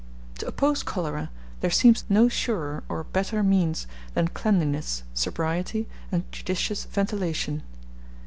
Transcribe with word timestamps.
To 0.39 0.47
oppose 0.47 0.81
cholera, 0.81 1.29
there 1.59 1.69
seems 1.69 2.05
no 2.09 2.27
surer 2.27 2.83
or 2.89 3.03
better 3.03 3.43
means 3.43 3.85
than 4.15 4.29
cleanliness, 4.29 5.03
sobriety, 5.13 5.87
and 6.11 6.23
judicious 6.31 6.85
ventilation. 6.85 7.61